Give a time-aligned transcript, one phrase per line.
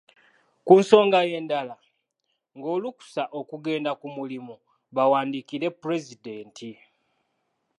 [0.65, 1.75] Ku nsonga endala
[2.57, 4.55] ng'olukusa okugenda ku mulimu
[4.95, 6.69] bawandiikire Pulezidenti.